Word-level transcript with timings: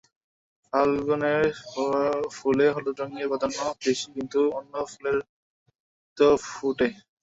ফাল্গুনের 0.65 1.43
ফুলে 2.35 2.67
হলুদ 2.75 2.97
রঙের 3.01 3.27
প্রাধান্য 3.31 3.59
বেশি, 3.83 4.07
কিন্তু 4.15 4.39
অন্য 4.57 4.73
রঙের 4.75 4.91
ফুলও 4.91 5.21
তো 6.17 6.27
ফোটে। 6.47 6.87